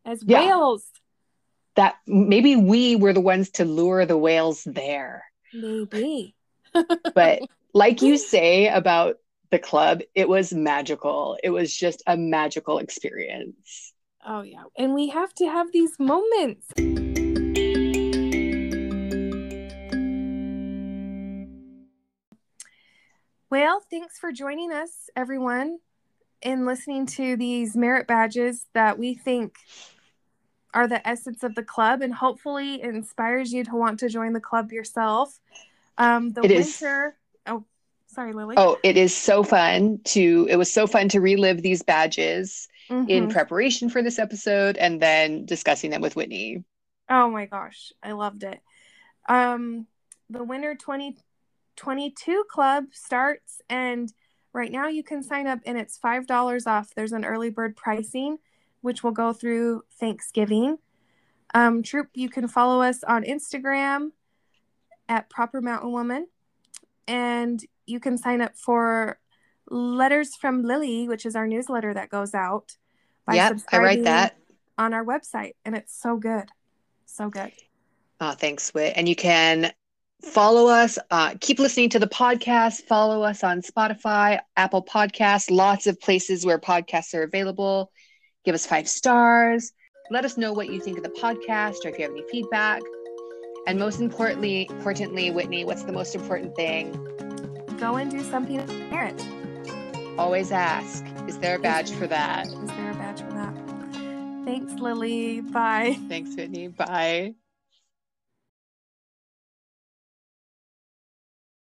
as 0.06 0.22
yeah. 0.24 0.46
whales. 0.46 0.86
That 1.74 1.96
maybe 2.06 2.54
we 2.54 2.94
were 2.94 3.12
the 3.12 3.20
ones 3.20 3.50
to 3.50 3.64
lure 3.64 4.06
the 4.06 4.16
whales 4.16 4.62
there. 4.62 5.24
Maybe. 5.52 6.36
but 7.14 7.42
like 7.74 8.00
you 8.00 8.16
say 8.34 8.68
about 8.68 9.16
the 9.50 9.58
club, 9.58 10.02
it 10.14 10.28
was 10.28 10.52
magical. 10.52 11.36
It 11.42 11.50
was 11.50 11.76
just 11.76 12.00
a 12.06 12.16
magical 12.16 12.78
experience. 12.78 13.92
Oh, 14.24 14.42
yeah. 14.42 14.62
And 14.78 14.94
we 14.94 15.08
have 15.08 15.34
to 15.34 15.46
have 15.46 15.72
these 15.72 15.98
moments. 15.98 16.68
Well, 23.54 23.80
thanks 23.88 24.18
for 24.18 24.32
joining 24.32 24.72
us, 24.72 24.90
everyone, 25.14 25.78
in 26.42 26.66
listening 26.66 27.06
to 27.06 27.36
these 27.36 27.76
merit 27.76 28.08
badges 28.08 28.66
that 28.74 28.98
we 28.98 29.14
think 29.14 29.54
are 30.74 30.88
the 30.88 31.06
essence 31.06 31.44
of 31.44 31.54
the 31.54 31.62
club 31.62 32.02
and 32.02 32.12
hopefully 32.12 32.82
inspires 32.82 33.52
you 33.52 33.62
to 33.62 33.76
want 33.76 34.00
to 34.00 34.08
join 34.08 34.32
the 34.32 34.40
club 34.40 34.72
yourself. 34.72 35.38
Um, 35.98 36.32
the 36.32 36.42
it 36.42 36.50
winter. 36.50 37.06
Is... 37.06 37.42
Oh, 37.46 37.64
sorry, 38.08 38.32
Lily. 38.32 38.56
Oh, 38.58 38.76
it 38.82 38.96
is 38.96 39.16
so 39.16 39.44
fun 39.44 40.00
to, 40.06 40.48
it 40.50 40.56
was 40.56 40.72
so 40.72 40.88
fun 40.88 41.08
to 41.10 41.20
relive 41.20 41.62
these 41.62 41.84
badges 41.84 42.66
mm-hmm. 42.90 43.08
in 43.08 43.30
preparation 43.30 43.88
for 43.88 44.02
this 44.02 44.18
episode 44.18 44.76
and 44.78 45.00
then 45.00 45.44
discussing 45.44 45.92
them 45.92 46.02
with 46.02 46.16
Whitney. 46.16 46.64
Oh 47.08 47.30
my 47.30 47.46
gosh, 47.46 47.92
I 48.02 48.12
loved 48.14 48.42
it. 48.42 48.58
Um, 49.28 49.86
the 50.28 50.42
winter 50.42 50.74
20 50.74 51.16
22 51.76 52.44
club 52.50 52.84
starts 52.92 53.60
and 53.68 54.12
right 54.52 54.70
now 54.70 54.88
you 54.88 55.02
can 55.02 55.22
sign 55.22 55.46
up 55.46 55.60
and 55.66 55.78
it's 55.78 55.98
$5 55.98 56.66
off. 56.66 56.90
There's 56.94 57.12
an 57.12 57.24
early 57.24 57.50
bird 57.50 57.76
pricing, 57.76 58.38
which 58.80 59.02
will 59.02 59.12
go 59.12 59.32
through 59.32 59.82
Thanksgiving. 59.98 60.78
Um, 61.54 61.82
Troop, 61.82 62.08
you 62.14 62.28
can 62.28 62.48
follow 62.48 62.82
us 62.82 63.04
on 63.04 63.24
Instagram 63.24 64.10
at 65.08 65.28
Proper 65.30 65.60
Mountain 65.60 65.92
Woman. 65.92 66.26
And 67.06 67.62
you 67.86 68.00
can 68.00 68.16
sign 68.16 68.40
up 68.40 68.56
for 68.56 69.18
Letters 69.68 70.34
from 70.36 70.62
Lily, 70.62 71.08
which 71.08 71.26
is 71.26 71.36
our 71.36 71.46
newsletter 71.46 71.94
that 71.94 72.10
goes 72.10 72.34
out. 72.34 72.76
By 73.26 73.36
I 73.72 73.78
write 73.78 74.04
that 74.04 74.36
on 74.76 74.92
our 74.92 75.04
website, 75.04 75.54
and 75.64 75.74
it's 75.74 75.98
so 75.98 76.16
good, 76.16 76.50
so 77.06 77.30
good. 77.30 77.52
Oh, 78.20 78.32
thanks, 78.32 78.72
Whit. 78.74 78.92
And 78.96 79.08
you 79.08 79.16
can 79.16 79.72
follow 80.22 80.68
us 80.68 80.98
uh, 81.10 81.34
keep 81.40 81.58
listening 81.58 81.90
to 81.90 81.98
the 81.98 82.06
podcast. 82.06 82.82
Follow 82.82 83.22
us 83.22 83.44
on 83.44 83.62
spotify 83.62 84.40
apple 84.56 84.82
podcasts 84.84 85.50
lots 85.50 85.86
of 85.86 86.00
places 86.00 86.44
where 86.44 86.58
podcasts 86.58 87.14
are 87.14 87.22
available. 87.22 87.90
Give 88.44 88.54
us 88.54 88.66
five 88.66 88.88
stars. 88.88 89.72
Let 90.10 90.24
us 90.24 90.36
know 90.36 90.52
what 90.52 90.68
you 90.68 90.80
think 90.80 90.98
of 90.98 91.04
the 91.04 91.10
podcast 91.10 91.84
or 91.84 91.88
if 91.88 91.98
you 91.98 92.04
have 92.04 92.12
any 92.12 92.24
feedback. 92.30 92.82
And 93.66 93.78
most 93.78 94.00
importantly 94.00 94.66
importantly 94.70 95.30
whitney 95.30 95.64
what's 95.64 95.84
the 95.84 95.92
most 95.92 96.14
important 96.14 96.54
thing? 96.56 96.92
Go 97.78 97.96
and 97.96 98.10
do 98.10 98.22
something 98.22 98.66
parent. 98.90 99.22
Always 100.18 100.52
ask 100.52 101.04
is 101.26 101.38
there 101.38 101.56
a 101.56 101.58
badge 101.58 101.90
for 101.92 102.06
that? 102.06 102.46
Is 102.46 102.68
there 102.70 102.90
a 102.90 102.94
badge 102.94 103.22
for 103.22 103.32
that? 103.32 103.54
Thanks 104.44 104.74
lily. 104.74 105.40
Bye. 105.40 105.98
Thanks 106.08 106.36
whitney. 106.36 106.68
Bye 106.68 107.34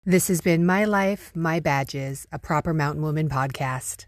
This 0.07 0.29
has 0.29 0.43
been 0.43 0.67
My 0.67 0.85
Life, 0.85 1.33
My 1.35 1.61
Badges, 1.61 2.27
a 2.31 2.39
Proper 2.39 2.75
Mountain 2.75 3.01
Woman 3.01 3.31
podcast. 3.31 4.05